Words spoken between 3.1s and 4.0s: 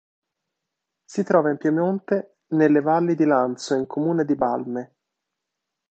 di Lanzo, in